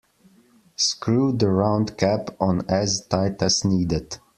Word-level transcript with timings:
Screw 0.77 1.31
the 1.31 1.51
round 1.51 1.95
cap 1.95 2.35
on 2.39 2.67
as 2.67 3.05
tight 3.05 3.39
as 3.43 3.63
needed. 3.63 4.17